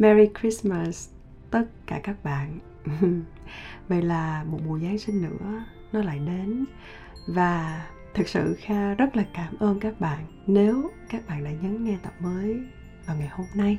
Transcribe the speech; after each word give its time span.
Merry 0.00 0.28
Christmas, 0.40 1.08
tất 1.50 1.64
cả 1.86 2.00
các 2.02 2.24
bạn. 2.24 2.58
Vậy 3.88 4.02
là 4.02 4.44
một 4.44 4.58
mùa 4.66 4.78
Giáng 4.78 4.98
sinh 4.98 5.22
nữa, 5.22 5.64
nó 5.92 6.02
lại 6.02 6.18
đến. 6.18 6.64
Và 7.26 7.86
thực 8.14 8.28
sự 8.28 8.56
Kha 8.60 8.94
rất 8.94 9.16
là 9.16 9.24
cảm 9.34 9.54
ơn 9.58 9.80
các 9.80 10.00
bạn 10.00 10.24
nếu 10.46 10.90
các 11.08 11.28
bạn 11.28 11.44
đã 11.44 11.50
nhấn 11.50 11.84
nghe 11.84 11.96
tập 12.02 12.12
mới 12.20 12.60
vào 13.06 13.16
ngày 13.16 13.28
hôm 13.28 13.46
nay. 13.54 13.78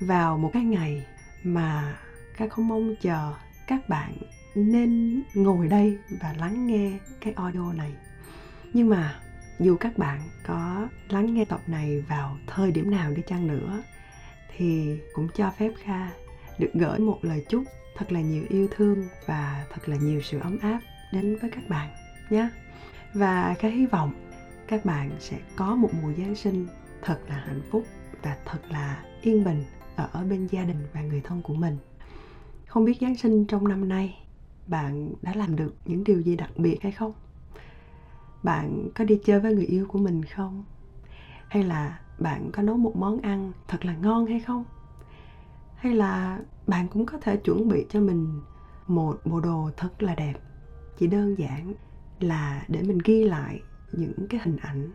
Vào 0.00 0.38
một 0.38 0.50
cái 0.52 0.62
ngày 0.62 1.06
mà 1.42 1.98
Kha 2.34 2.48
không 2.48 2.68
mong 2.68 2.94
chờ 3.00 3.32
các 3.66 3.88
bạn 3.88 4.12
nên 4.54 5.22
ngồi 5.34 5.68
đây 5.68 5.98
và 6.20 6.34
lắng 6.38 6.66
nghe 6.66 6.98
cái 7.20 7.32
audio 7.36 7.72
này. 7.72 7.92
Nhưng 8.72 8.88
mà 8.88 9.20
dù 9.60 9.76
các 9.76 9.98
bạn 9.98 10.20
có 10.46 10.88
lắng 11.08 11.34
nghe 11.34 11.44
tập 11.44 11.60
này 11.66 12.00
vào 12.00 12.38
thời 12.46 12.72
điểm 12.72 12.90
nào 12.90 13.10
đi 13.10 13.22
chăng 13.26 13.46
nữa 13.46 13.82
thì 14.56 14.98
cũng 15.14 15.28
cho 15.34 15.50
phép 15.50 15.72
kha 15.84 16.10
được 16.58 16.70
gửi 16.74 16.98
một 16.98 17.18
lời 17.22 17.44
chúc 17.48 17.64
thật 17.96 18.12
là 18.12 18.20
nhiều 18.20 18.44
yêu 18.48 18.68
thương 18.70 19.08
và 19.26 19.66
thật 19.70 19.88
là 19.88 19.96
nhiều 19.96 20.20
sự 20.22 20.38
ấm 20.38 20.58
áp 20.58 20.80
đến 21.12 21.36
với 21.36 21.50
các 21.50 21.68
bạn 21.68 21.90
nhé. 22.30 22.48
Và 23.14 23.54
kha 23.58 23.68
hy 23.68 23.86
vọng 23.86 24.12
các 24.68 24.84
bạn 24.84 25.10
sẽ 25.18 25.38
có 25.56 25.74
một 25.74 25.90
mùa 26.02 26.12
giáng 26.18 26.34
sinh 26.34 26.66
thật 27.02 27.18
là 27.28 27.34
hạnh 27.34 27.62
phúc 27.70 27.86
và 28.22 28.36
thật 28.44 28.58
là 28.70 29.04
yên 29.22 29.44
bình 29.44 29.64
ở 29.96 30.24
bên 30.30 30.46
gia 30.46 30.64
đình 30.64 30.86
và 30.92 31.02
người 31.02 31.20
thân 31.24 31.42
của 31.42 31.54
mình. 31.54 31.76
Không 32.66 32.84
biết 32.84 32.98
giáng 33.00 33.16
sinh 33.16 33.46
trong 33.46 33.68
năm 33.68 33.88
nay 33.88 34.18
bạn 34.66 35.12
đã 35.22 35.32
làm 35.34 35.56
được 35.56 35.74
những 35.84 36.04
điều 36.04 36.20
gì 36.20 36.36
đặc 36.36 36.50
biệt 36.56 36.82
hay 36.82 36.92
không? 36.92 37.12
Bạn 38.42 38.88
có 38.94 39.04
đi 39.04 39.20
chơi 39.24 39.40
với 39.40 39.54
người 39.54 39.66
yêu 39.66 39.86
của 39.88 39.98
mình 39.98 40.24
không? 40.24 40.64
Hay 41.48 41.62
là 41.62 42.00
bạn 42.20 42.50
có 42.52 42.62
nấu 42.62 42.76
một 42.76 42.96
món 42.96 43.20
ăn 43.20 43.52
thật 43.68 43.84
là 43.84 43.94
ngon 43.94 44.26
hay 44.26 44.40
không 44.40 44.64
hay 45.76 45.94
là 45.94 46.38
bạn 46.66 46.88
cũng 46.88 47.06
có 47.06 47.18
thể 47.18 47.36
chuẩn 47.36 47.68
bị 47.68 47.86
cho 47.88 48.00
mình 48.00 48.40
một 48.86 49.20
bộ 49.24 49.40
đồ 49.40 49.70
thật 49.76 50.02
là 50.02 50.14
đẹp 50.14 50.34
chỉ 50.98 51.06
đơn 51.06 51.38
giản 51.38 51.74
là 52.20 52.64
để 52.68 52.82
mình 52.82 52.98
ghi 53.04 53.24
lại 53.24 53.62
những 53.92 54.26
cái 54.28 54.40
hình 54.44 54.56
ảnh 54.56 54.90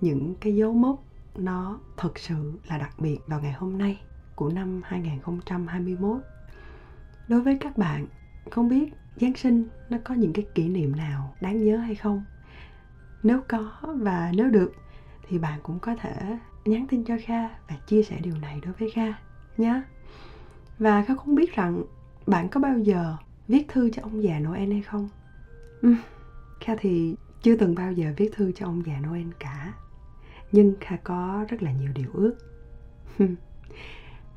những 0.00 0.34
cái 0.40 0.56
dấu 0.56 0.72
mốc 0.72 1.02
nó 1.36 1.78
thật 1.96 2.18
sự 2.18 2.52
là 2.68 2.78
đặc 2.78 2.92
biệt 2.98 3.18
vào 3.26 3.40
ngày 3.40 3.52
hôm 3.52 3.78
nay 3.78 4.00
của 4.34 4.48
năm 4.48 4.80
2021. 4.84 6.16
Đối 7.28 7.40
với 7.40 7.56
các 7.60 7.78
bạn, 7.78 8.06
không 8.50 8.68
biết 8.68 8.92
Giáng 9.20 9.34
sinh 9.36 9.68
nó 9.90 9.98
có 10.04 10.14
những 10.14 10.32
cái 10.32 10.46
kỷ 10.54 10.68
niệm 10.68 10.96
nào 10.96 11.34
đáng 11.40 11.64
nhớ 11.64 11.76
hay 11.76 11.94
không? 11.94 12.24
Nếu 13.22 13.40
có 13.48 13.72
và 13.82 14.32
nếu 14.34 14.50
được 14.50 14.72
thì 15.28 15.38
bạn 15.38 15.60
cũng 15.62 15.78
có 15.78 15.94
thể 15.94 16.38
nhắn 16.64 16.86
tin 16.88 17.04
cho 17.04 17.16
Kha 17.20 17.48
và 17.48 17.76
chia 17.86 18.02
sẻ 18.02 18.18
điều 18.22 18.36
này 18.36 18.60
đối 18.64 18.72
với 18.72 18.90
Kha 18.90 19.12
nhé. 19.56 19.82
Và 20.78 21.02
Kha 21.02 21.14
không 21.14 21.34
biết 21.34 21.54
rằng 21.54 21.82
bạn 22.26 22.48
có 22.48 22.60
bao 22.60 22.78
giờ 22.78 23.16
viết 23.48 23.68
thư 23.68 23.90
cho 23.90 24.02
ông 24.02 24.22
già 24.22 24.38
Noel 24.38 24.72
hay 24.72 24.82
không? 24.82 25.08
Ừ, 25.82 25.94
Kha 26.60 26.74
thì 26.78 27.14
chưa 27.42 27.56
từng 27.56 27.74
bao 27.74 27.92
giờ 27.92 28.12
viết 28.16 28.30
thư 28.32 28.52
cho 28.52 28.66
ông 28.66 28.82
già 28.86 29.00
Noel 29.00 29.26
cả. 29.38 29.72
Nhưng 30.52 30.74
Kha 30.80 30.96
có 30.96 31.44
rất 31.48 31.62
là 31.62 31.72
nhiều 31.72 31.92
điều 31.94 32.10
ước. 32.12 32.34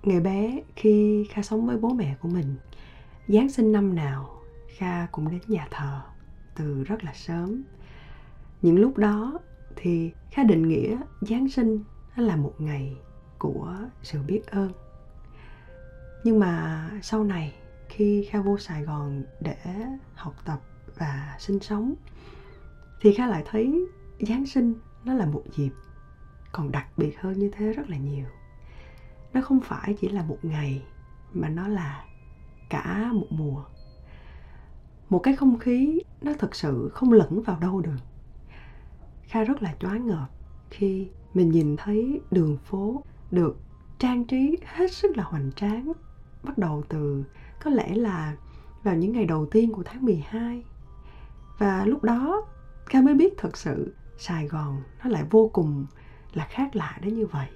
Ngày 0.03 0.19
bé 0.19 0.61
khi 0.75 1.25
Kha 1.29 1.41
sống 1.41 1.65
với 1.65 1.77
bố 1.77 1.89
mẹ 1.89 2.15
của 2.19 2.29
mình, 2.29 2.55
Giáng 3.27 3.49
sinh 3.49 3.71
năm 3.71 3.95
nào 3.95 4.29
Kha 4.77 5.05
cũng 5.05 5.31
đến 5.31 5.41
nhà 5.47 5.67
thờ 5.71 6.01
từ 6.55 6.83
rất 6.83 7.03
là 7.03 7.13
sớm. 7.13 7.63
Những 8.61 8.79
lúc 8.79 8.97
đó 8.97 9.39
thì 9.75 10.11
Kha 10.31 10.43
định 10.43 10.67
nghĩa 10.67 10.97
Giáng 11.21 11.49
sinh 11.49 11.83
là 12.15 12.35
một 12.35 12.53
ngày 12.57 12.95
của 13.37 13.75
sự 14.03 14.19
biết 14.27 14.41
ơn. 14.47 14.71
Nhưng 16.23 16.39
mà 16.39 16.89
sau 17.01 17.23
này, 17.23 17.55
khi 17.89 18.27
Kha 18.31 18.41
vô 18.41 18.57
Sài 18.57 18.83
Gòn 18.83 19.23
để 19.39 19.57
học 20.13 20.35
tập 20.45 20.59
và 20.97 21.35
sinh 21.39 21.59
sống, 21.59 21.93
thì 23.01 23.13
Kha 23.13 23.27
lại 23.27 23.43
thấy 23.45 23.85
Giáng 24.19 24.45
sinh 24.45 24.73
nó 25.03 25.13
là 25.13 25.25
một 25.25 25.43
dịp 25.55 25.71
còn 26.51 26.71
đặc 26.71 26.87
biệt 26.97 27.19
hơn 27.19 27.39
như 27.39 27.49
thế 27.53 27.73
rất 27.73 27.89
là 27.89 27.97
nhiều. 27.97 28.25
Nó 29.33 29.41
không 29.41 29.59
phải 29.59 29.95
chỉ 30.01 30.09
là 30.09 30.23
một 30.23 30.37
ngày, 30.41 30.83
mà 31.33 31.49
nó 31.49 31.67
là 31.67 32.05
cả 32.69 33.09
một 33.13 33.27
mùa 33.29 33.63
một 35.11 35.19
cái 35.19 35.35
không 35.35 35.59
khí 35.59 35.99
nó 36.21 36.33
thực 36.39 36.55
sự 36.55 36.89
không 36.93 37.11
lẫn 37.11 37.41
vào 37.41 37.59
đâu 37.59 37.81
được 37.81 37.97
kha 39.31 39.43
rất 39.43 39.63
là 39.63 39.75
choáng 39.79 40.07
ngợp 40.07 40.27
khi 40.69 41.07
mình 41.33 41.51
nhìn 41.51 41.77
thấy 41.77 42.21
đường 42.31 42.57
phố 42.57 43.03
được 43.31 43.57
trang 43.99 44.25
trí 44.25 44.57
hết 44.65 44.91
sức 44.91 45.17
là 45.17 45.23
hoành 45.23 45.51
tráng, 45.51 45.91
bắt 46.43 46.57
đầu 46.57 46.83
từ 46.89 47.23
có 47.63 47.71
lẽ 47.71 47.95
là 47.95 48.35
vào 48.83 48.95
những 48.95 49.13
ngày 49.13 49.25
đầu 49.25 49.45
tiên 49.45 49.71
của 49.71 49.83
tháng 49.83 50.05
12 50.05 50.63
và 51.57 51.85
lúc 51.85 52.03
đó, 52.03 52.45
Kha 52.85 53.01
mới 53.01 53.13
biết 53.13 53.33
thật 53.37 53.57
sự 53.57 53.93
Sài 54.17 54.47
Gòn 54.47 54.81
nó 55.03 55.09
lại 55.09 55.23
vô 55.29 55.49
cùng 55.53 55.85
là 56.33 56.47
khác 56.49 56.75
lạ 56.75 56.97
đến 57.01 57.13
như 57.13 57.25
vậy. 57.25 57.47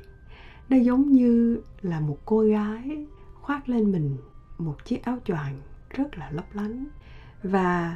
Nó 0.69 0.78
giống 0.78 1.12
như 1.12 1.62
là 1.81 2.00
một 2.00 2.18
cô 2.25 2.40
gái 2.40 3.06
khoác 3.41 3.69
lên 3.69 3.91
mình 3.91 4.18
một 4.58 4.85
chiếc 4.85 5.03
áo 5.03 5.18
choàng 5.25 5.62
rất 5.90 6.18
là 6.18 6.31
lấp 6.31 6.46
lánh. 6.53 6.85
Và 7.44 7.96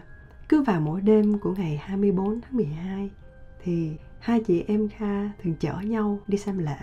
cứ 0.50 0.62
vào 0.62 0.82
mỗi 0.82 1.02
đêm 1.02 1.40
của 1.40 1.54
ngày 1.54 1.78
24 1.78 2.42
tháng 2.42 2.58
12 2.58 3.10
thì 3.64 3.92
hai 4.20 4.44
chị 4.48 4.64
em 4.68 4.90
Kha 4.90 5.30
thường 5.44 5.56
chở 5.60 5.80
nhau 5.80 6.20
đi 6.28 6.38
xem 6.38 6.58
lễ. 6.58 6.78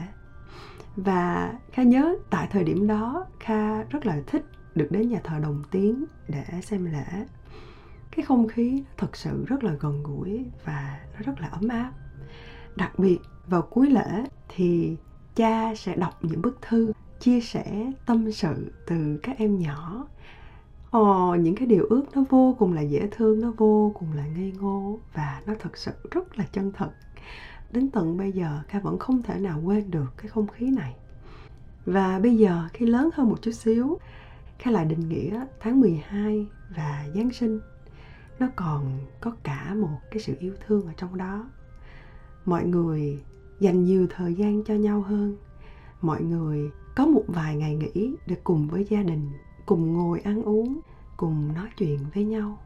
Và 0.97 1.54
Kha 1.72 1.82
nhớ 1.82 2.16
tại 2.31 2.48
thời 2.50 2.64
điểm 2.64 2.87
đó, 2.87 3.26
Kha 3.41 3.82
rất 3.82 4.06
là 4.06 4.22
thích 4.26 4.44
được 4.75 4.88
đến 4.91 5.09
nhà 5.09 5.20
thờ 5.25 5.38
Đồng 5.42 5.62
Tiến 5.70 6.04
để 6.28 6.44
xem 6.62 6.84
lễ. 6.84 7.26
Cái 8.10 8.25
không 8.25 8.48
khí 8.48 8.82
thật 8.97 9.16
sự 9.16 9.44
rất 9.47 9.64
là 9.64 9.72
gần 9.81 10.03
gũi 10.03 10.44
và 10.64 11.00
nó 11.14 11.20
rất 11.25 11.41
là 11.41 11.48
ấm 11.48 11.69
áp. 11.69 11.92
Đặc 12.76 12.98
biệt, 12.98 13.19
vào 13.47 13.62
cuối 13.62 13.91
lễ 13.91 14.25
thì 14.48 14.97
cha 15.34 15.75
sẽ 15.75 15.97
đọc 15.97 16.19
những 16.22 16.43
bức 16.43 16.58
thư, 16.62 16.93
chia 17.20 17.41
sẻ 17.41 17.93
tâm 18.06 18.32
sự 18.32 18.72
từ 18.87 19.20
các 19.22 19.38
em 19.38 19.58
nhỏ 19.58 20.06
Ồ, 20.91 21.35
những 21.35 21.55
cái 21.55 21.67
điều 21.67 21.87
ước 21.91 22.05
nó 22.15 22.25
vô 22.31 22.57
cùng 22.59 22.73
là 22.73 22.81
dễ 22.81 23.09
thương, 23.11 23.41
nó 23.41 23.53
vô 23.57 23.93
cùng 23.95 24.09
là 24.13 24.27
ngây 24.27 24.53
ngô 24.61 24.99
và 25.15 25.43
nó 25.47 25.55
thật 25.59 25.77
sự 25.77 25.93
rất 26.11 26.39
là 26.39 26.45
chân 26.53 26.73
thật. 26.73 26.91
Đến 27.73 27.91
tận 27.91 28.17
bây 28.17 28.33
giờ 28.33 28.63
Kha 28.69 28.81
vẫn 28.81 28.99
không 28.99 29.23
thể 29.23 29.41
nào 29.41 29.61
quên 29.65 29.91
được 29.91 30.13
cái 30.17 30.29
không 30.29 30.47
khí 30.47 30.71
này. 30.71 30.97
Và 31.87 32.19
bây 32.19 32.37
giờ 32.37 32.69
khi 32.73 32.87
lớn 32.87 33.11
hơn 33.15 33.29
một 33.29 33.43
chút 33.43 33.51
xíu, 33.51 33.99
Kha 34.59 34.71
lại 34.71 34.85
định 34.85 35.09
nghĩa 35.09 35.45
tháng 35.61 35.81
12 35.81 36.47
và 36.77 37.07
Giáng 37.15 37.31
sinh 37.33 37.61
nó 38.39 38.49
còn 38.57 38.99
có 39.21 39.33
cả 39.43 39.75
một 39.75 40.01
cái 40.11 40.21
sự 40.21 40.35
yêu 40.39 40.55
thương 40.67 40.87
ở 40.87 40.93
trong 40.97 41.17
đó. 41.17 41.51
Mọi 42.45 42.65
người 42.65 43.23
dành 43.61 43.85
nhiều 43.85 44.07
thời 44.11 44.35
gian 44.35 44.65
cho 44.65 44.75
nhau 44.75 45.01
hơn. 45.01 45.37
Mọi 46.01 46.23
người 46.23 46.71
có 46.97 47.07
một 47.07 47.25
vài 47.27 47.57
ngày 47.57 47.77
nghỉ 47.77 48.15
để 48.27 48.37
cùng 48.45 48.69
với 48.69 48.87
gia 48.91 49.03
đình 49.03 49.31
cùng 49.66 49.93
ngồi 49.93 50.21
ăn 50.21 50.43
uống, 50.43 50.81
cùng 51.16 51.54
nói 51.54 51.69
chuyện 51.77 51.99
với 52.15 52.25
nhau. 52.25 52.59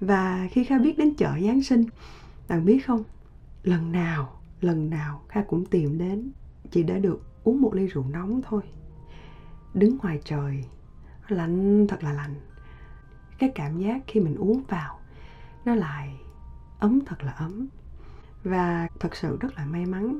Và 0.00 0.48
khi 0.50 0.64
kha 0.64 0.78
biết 0.78 0.98
đến 0.98 1.14
chợ 1.14 1.30
giáng 1.42 1.62
sinh, 1.62 1.84
bạn 2.48 2.64
biết 2.64 2.86
không? 2.86 3.04
Lần 3.62 3.92
nào 3.92 4.36
lần 4.60 4.90
nào 4.90 5.22
kha 5.28 5.42
cũng 5.42 5.66
tìm 5.66 5.98
đến, 5.98 6.32
chỉ 6.70 6.82
để 6.82 7.00
được 7.00 7.22
uống 7.44 7.60
một 7.60 7.74
ly 7.74 7.86
rượu 7.86 8.04
nóng 8.10 8.40
thôi. 8.42 8.62
Đứng 9.74 9.98
ngoài 9.98 10.20
trời 10.24 10.64
lạnh, 11.28 11.86
thật 11.88 12.04
là 12.04 12.12
lạnh. 12.12 12.34
Cái 13.38 13.52
cảm 13.54 13.78
giác 13.78 14.02
khi 14.06 14.20
mình 14.20 14.36
uống 14.36 14.62
vào, 14.68 14.98
nó 15.64 15.74
lại 15.74 16.20
ấm, 16.78 17.00
thật 17.06 17.22
là 17.22 17.32
ấm. 17.32 17.68
Và 18.44 18.88
thật 19.00 19.16
sự 19.16 19.38
rất 19.40 19.54
là 19.56 19.66
may 19.66 19.86
mắn 19.86 20.18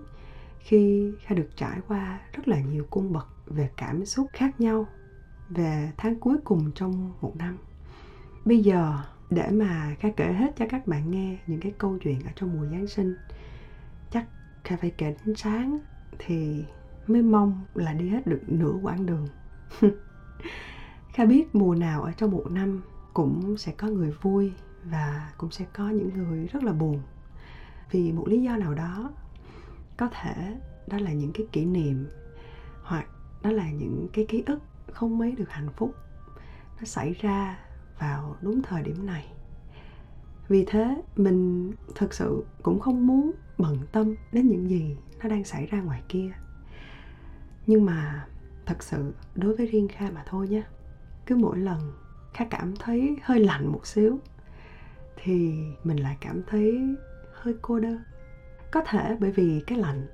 khi 0.59 1.13
kha 1.21 1.35
được 1.35 1.49
trải 1.57 1.81
qua 1.89 2.21
rất 2.33 2.49
là 2.49 2.61
nhiều 2.61 2.87
cung 2.91 3.13
bậc 3.13 3.29
về 3.47 3.71
cảm 3.77 4.05
xúc 4.05 4.27
khác 4.33 4.61
nhau 4.61 4.87
về 5.49 5.93
tháng 5.97 6.21
cuối 6.21 6.37
cùng 6.45 6.71
trong 6.75 7.13
một 7.21 7.37
năm. 7.37 7.59
Bây 8.45 8.61
giờ, 8.63 8.99
để 9.31 9.51
mà 9.51 9.95
kha 9.99 10.09
kể 10.17 10.33
hết 10.33 10.57
cho 10.57 10.65
các 10.69 10.87
bạn 10.87 11.11
nghe 11.11 11.39
những 11.47 11.61
cái 11.61 11.73
câu 11.79 11.99
chuyện 11.99 12.21
ở 12.25 12.31
trong 12.37 12.57
mùa 12.57 12.67
giáng 12.67 12.87
sinh, 12.87 13.17
chắc 14.11 14.27
kha 14.65 14.77
phải 14.77 14.91
kể 14.91 15.15
đến 15.27 15.37
sáng 15.37 15.79
thì 16.19 16.65
mới 17.07 17.23
mong 17.23 17.65
là 17.75 17.93
đi 17.93 18.09
hết 18.09 18.27
được 18.27 18.41
nửa 18.47 18.73
quãng 18.83 19.07
đường. 19.07 19.29
Kha 21.13 21.25
biết 21.25 21.55
mùa 21.55 21.75
nào 21.75 22.03
ở 22.03 22.13
trong 22.13 22.31
một 22.31 22.45
năm 22.51 22.83
cũng 23.15 23.57
sẽ 23.57 23.73
có 23.73 23.89
người 23.89 24.11
vui 24.23 24.53
và 24.85 25.33
cũng 25.39 25.51
sẽ 25.51 25.65
có 25.77 25.89
những 25.89 26.11
người 26.15 26.47
rất 26.47 26.65
là 26.65 26.73
buồn. 26.73 27.01
Vì 27.91 28.13
một 28.13 28.29
lý 28.29 28.43
do 28.43 28.57
nào 28.57 28.75
đó, 28.75 29.13
có 29.97 30.09
thể 30.13 30.57
đó 30.87 30.99
là 30.99 31.13
những 31.13 31.33
cái 31.33 31.47
kỷ 31.53 31.65
niệm 31.65 32.07
hoặc 32.83 33.07
đó 33.43 33.51
là 33.51 33.71
những 33.71 34.09
cái 34.13 34.27
ký 34.29 34.43
ức 34.47 34.59
không 34.97 35.19
mấy 35.19 35.33
được 35.33 35.51
hạnh 35.51 35.69
phúc. 35.77 35.95
Nó 36.79 36.85
xảy 36.85 37.13
ra 37.13 37.59
vào 37.99 38.37
đúng 38.41 38.63
thời 38.63 38.83
điểm 38.83 39.07
này. 39.07 39.33
Vì 40.49 40.65
thế, 40.65 41.03
mình 41.17 41.73
thực 41.95 42.15
sự 42.15 42.45
cũng 42.63 42.81
không 42.81 43.07
muốn 43.07 43.33
bận 43.59 43.79
tâm 43.93 44.15
đến 44.33 44.49
những 44.49 44.71
gì 44.71 44.97
nó 45.23 45.29
đang 45.29 45.45
xảy 45.45 45.67
ra 45.67 45.81
ngoài 45.81 46.03
kia. 46.09 46.33
Nhưng 47.67 47.85
mà 47.85 48.27
thật 48.67 48.83
sự, 48.83 49.15
đối 49.35 49.57
với 49.57 49.67
riêng 49.67 49.89
kha 49.89 50.11
mà 50.11 50.25
thôi 50.27 50.49
nhé, 50.49 50.63
cứ 51.27 51.37
mỗi 51.37 51.59
lần 51.59 51.93
kha 52.35 52.45
cảm 52.51 52.77
thấy 52.77 53.17
hơi 53.23 53.41
lạnh 53.41 53.73
một 53.73 53.87
xíu, 53.87 54.19
thì 55.17 55.55
mình 55.85 55.97
lại 55.97 56.17
cảm 56.21 56.43
thấy 56.47 56.97
hơi 57.33 57.55
cô 57.63 57.81
đơn. 57.81 58.01
Có 58.71 58.83
thể 58.87 59.17
bởi 59.21 59.33
vì 59.33 59.63
cái 59.67 59.79
lạnh, 59.79 60.07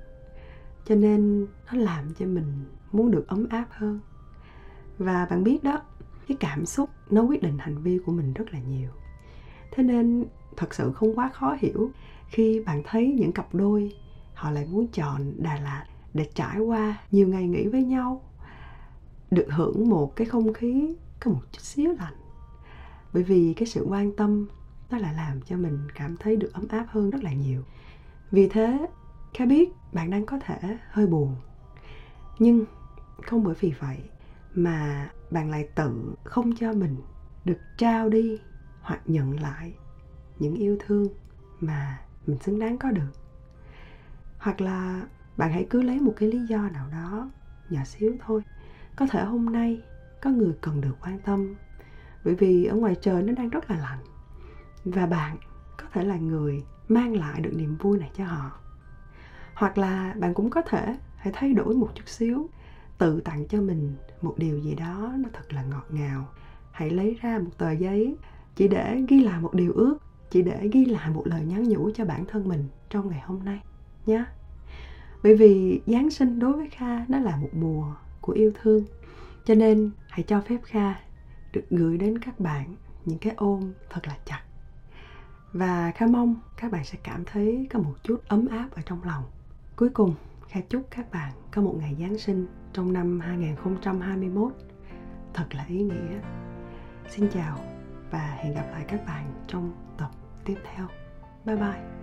cho 0.85 0.95
nên 0.95 1.47
nó 1.71 1.79
làm 1.79 2.13
cho 2.13 2.25
mình 2.25 2.65
muốn 2.91 3.11
được 3.11 3.27
ấm 3.27 3.47
áp 3.49 3.67
hơn 3.69 3.99
và 4.97 5.27
bạn 5.29 5.43
biết 5.43 5.63
đó, 5.63 5.81
cái 6.27 6.37
cảm 6.39 6.65
xúc 6.65 6.89
nó 7.09 7.21
quyết 7.21 7.43
định 7.43 7.57
hành 7.57 7.77
vi 7.77 7.99
của 8.05 8.11
mình 8.11 8.33
rất 8.33 8.53
là 8.53 8.59
nhiều. 8.59 8.89
Thế 9.71 9.83
nên 9.83 10.25
thật 10.57 10.73
sự 10.73 10.91
không 10.91 11.15
quá 11.15 11.29
khó 11.33 11.57
hiểu 11.59 11.91
khi 12.27 12.63
bạn 12.65 12.81
thấy 12.85 13.13
những 13.19 13.31
cặp 13.31 13.55
đôi 13.55 13.95
họ 14.33 14.51
lại 14.51 14.67
muốn 14.71 14.87
chọn 14.87 15.33
đà 15.37 15.59
lạt 15.59 15.85
để 16.13 16.29
trải 16.35 16.59
qua 16.59 16.97
nhiều 17.11 17.27
ngày 17.27 17.47
nghỉ 17.47 17.67
với 17.67 17.83
nhau, 17.83 18.21
được 19.31 19.47
hưởng 19.49 19.89
một 19.89 20.15
cái 20.15 20.27
không 20.27 20.53
khí 20.53 20.95
có 21.19 21.31
một 21.31 21.41
chút 21.51 21.61
xíu 21.61 21.93
lạnh. 21.99 22.13
Bởi 23.13 23.23
vì 23.23 23.53
cái 23.53 23.67
sự 23.67 23.85
quan 23.89 24.15
tâm 24.15 24.47
nó 24.89 24.97
lại 24.97 25.13
làm 25.13 25.41
cho 25.41 25.57
mình 25.57 25.79
cảm 25.95 26.17
thấy 26.17 26.35
được 26.35 26.53
ấm 26.53 26.67
áp 26.67 26.85
hơn 26.89 27.09
rất 27.09 27.23
là 27.23 27.33
nhiều. 27.33 27.61
Vì 28.31 28.47
thế, 28.47 28.87
kha 29.33 29.45
biết 29.45 29.69
bạn 29.93 30.09
đang 30.09 30.25
có 30.25 30.39
thể 30.39 30.77
hơi 30.89 31.07
buồn. 31.07 31.35
Nhưng 32.39 32.65
không 33.23 33.43
bởi 33.43 33.55
vì 33.59 33.73
vậy 33.79 33.97
mà 34.55 35.09
bạn 35.31 35.49
lại 35.51 35.67
tự 35.75 36.15
không 36.23 36.55
cho 36.55 36.73
mình 36.73 36.95
được 37.45 37.59
trao 37.77 38.09
đi 38.09 38.39
hoặc 38.81 39.01
nhận 39.05 39.39
lại 39.39 39.75
những 40.39 40.55
yêu 40.55 40.77
thương 40.79 41.07
mà 41.59 41.99
mình 42.27 42.37
xứng 42.39 42.59
đáng 42.59 42.77
có 42.77 42.91
được. 42.91 43.11
Hoặc 44.37 44.61
là 44.61 45.07
bạn 45.37 45.51
hãy 45.51 45.67
cứ 45.69 45.81
lấy 45.81 45.99
một 45.99 46.13
cái 46.17 46.29
lý 46.29 46.39
do 46.45 46.69
nào 46.69 46.87
đó 46.91 47.31
nhỏ 47.69 47.83
xíu 47.83 48.15
thôi. 48.25 48.41
Có 48.95 49.07
thể 49.07 49.23
hôm 49.23 49.45
nay 49.45 49.81
có 50.21 50.29
người 50.29 50.53
cần 50.61 50.81
được 50.81 50.95
quan 51.01 51.19
tâm, 51.19 51.55
bởi 52.25 52.35
vì 52.35 52.65
ở 52.65 52.75
ngoài 52.75 52.95
trời 53.01 53.23
nó 53.23 53.33
đang 53.33 53.49
rất 53.49 53.71
là 53.71 53.77
lạnh, 53.77 53.99
và 54.85 55.05
bạn 55.05 55.37
có 55.77 55.85
thể 55.93 56.03
là 56.03 56.17
người 56.17 56.63
mang 56.87 57.15
lại 57.15 57.41
được 57.41 57.51
niềm 57.55 57.75
vui 57.77 57.99
này 57.99 58.11
cho 58.17 58.25
họ. 58.25 58.51
Hoặc 59.53 59.77
là 59.77 60.15
bạn 60.19 60.33
cũng 60.33 60.49
có 60.49 60.61
thể 60.61 60.97
hãy 61.15 61.33
thay 61.35 61.53
đổi 61.53 61.75
một 61.75 61.89
chút 61.95 62.07
xíu, 62.07 62.49
tự 62.97 63.21
tặng 63.21 63.47
cho 63.47 63.61
mình 63.61 63.95
một 64.23 64.35
điều 64.37 64.59
gì 64.59 64.75
đó 64.75 65.13
nó 65.17 65.29
thật 65.33 65.53
là 65.53 65.63
ngọt 65.63 65.85
ngào. 65.89 66.27
Hãy 66.71 66.89
lấy 66.89 67.17
ra 67.21 67.39
một 67.39 67.51
tờ 67.57 67.71
giấy, 67.71 68.15
chỉ 68.55 68.67
để 68.67 69.01
ghi 69.07 69.19
lại 69.19 69.41
một 69.41 69.53
điều 69.53 69.73
ước, 69.73 69.97
chỉ 70.29 70.41
để 70.41 70.69
ghi 70.71 70.85
lại 70.85 71.09
một 71.09 71.23
lời 71.25 71.45
nhắn 71.45 71.63
nhủ 71.63 71.89
cho 71.95 72.05
bản 72.05 72.25
thân 72.25 72.47
mình 72.47 72.67
trong 72.89 73.09
ngày 73.09 73.21
hôm 73.25 73.45
nay 73.45 73.59
nhé 74.05 74.25
bởi 75.23 75.35
vì 75.35 75.81
giáng 75.85 76.09
sinh 76.09 76.39
đối 76.39 76.53
với 76.53 76.69
kha 76.69 77.05
nó 77.07 77.19
là 77.19 77.35
một 77.35 77.49
mùa 77.53 77.85
của 78.21 78.33
yêu 78.33 78.51
thương, 78.61 78.85
cho 79.45 79.55
nên 79.55 79.91
hãy 80.09 80.23
cho 80.23 80.41
phép 80.41 80.57
kha 80.63 80.93
được 81.53 81.63
gửi 81.69 81.97
đến 81.97 82.19
các 82.19 82.39
bạn 82.39 82.75
những 83.05 83.17
cái 83.17 83.33
ôm 83.37 83.73
thật 83.89 84.07
là 84.07 84.17
chặt. 84.25 84.41
Và 85.53 85.91
kha 85.91 86.07
mong 86.07 86.35
các 86.57 86.71
bạn 86.71 86.85
sẽ 86.85 86.97
cảm 87.03 87.23
thấy 87.25 87.67
có 87.73 87.79
một 87.79 87.93
chút 88.03 88.21
ấm 88.27 88.47
áp 88.47 88.67
ở 88.71 88.81
trong 88.85 89.03
lòng. 89.03 89.23
Cuối 89.75 89.89
cùng 89.89 90.15
kha 90.53 90.61
chúc 90.69 90.87
các 90.91 91.11
bạn 91.11 91.33
có 91.51 91.61
một 91.61 91.75
ngày 91.79 91.95
giáng 91.99 92.17
sinh 92.17 92.47
trong 92.73 92.93
năm 92.93 93.19
2021 93.19 94.53
thật 95.33 95.45
là 95.55 95.65
ý 95.67 95.83
nghĩa. 95.83 96.19
Xin 97.09 97.29
chào 97.29 97.57
và 98.11 98.37
hẹn 98.41 98.53
gặp 98.53 98.67
lại 98.71 98.85
các 98.87 99.05
bạn 99.05 99.43
trong 99.47 99.71
tập 99.97 100.09
tiếp 100.45 100.57
theo. 100.63 100.87
Bye 101.45 101.55
bye. 101.55 102.02